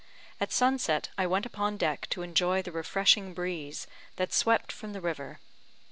At 0.39 0.51
sunset, 0.51 1.09
I 1.15 1.27
went 1.27 1.45
upon 1.45 1.77
deck 1.77 2.09
to 2.09 2.23
enjoy 2.23 2.63
the 2.63 2.71
refreshing 2.71 3.35
breeze 3.35 3.85
that 4.15 4.33
swept 4.33 4.71
from 4.71 4.93
the 4.93 4.99
river. 4.99 5.39